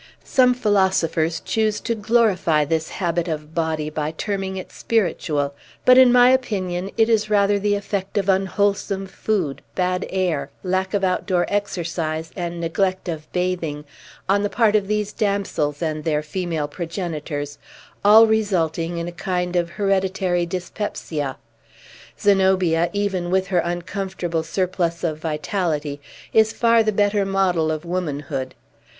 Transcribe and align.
Some 0.23 0.55
philosophers 0.55 1.39
choose 1.39 1.79
to 1.81 1.93
glorify 1.93 2.65
this 2.65 2.89
habit 2.89 3.27
of 3.27 3.53
body 3.53 3.87
by 3.91 4.09
terming 4.09 4.57
it 4.57 4.71
spiritual; 4.71 5.53
but, 5.85 5.95
in 5.95 6.11
my 6.11 6.31
opinion, 6.31 6.89
it 6.97 7.07
is 7.07 7.29
rather 7.29 7.59
the 7.59 7.75
effect 7.75 8.17
of 8.17 8.27
unwholesome 8.27 9.05
food, 9.05 9.61
bad 9.75 10.07
air, 10.09 10.49
lack 10.63 10.95
of 10.95 11.03
outdoor 11.03 11.45
exercise, 11.49 12.31
and 12.35 12.59
neglect 12.59 13.07
of 13.09 13.31
bathing, 13.31 13.85
on 14.27 14.41
the 14.41 14.49
part 14.49 14.75
of 14.75 14.87
these 14.87 15.13
damsels 15.13 15.83
and 15.83 16.03
their 16.03 16.23
female 16.23 16.67
progenitors, 16.67 17.59
all 18.03 18.25
resulting 18.25 18.97
in 18.97 19.07
a 19.07 19.11
kind 19.11 19.55
of 19.55 19.69
hereditary 19.69 20.47
dyspepsia. 20.47 21.37
Zenobia, 22.19 22.89
even 22.91 23.29
with 23.29 23.45
her 23.49 23.59
uncomfortable 23.59 24.41
surplus 24.41 25.03
of 25.03 25.19
vitality, 25.19 26.01
is 26.33 26.53
far 26.53 26.81
the 26.81 26.91
better 26.91 27.23
model 27.23 27.69
of 27.71 27.85
womanhood. 27.85 28.55